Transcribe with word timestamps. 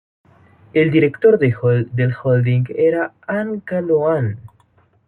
El 0.73 0.89
director 0.89 1.37
del 1.37 1.53
Holding 1.53 2.65
era 2.75 3.13
Anca 3.27 3.81
Ioan. 3.81 4.39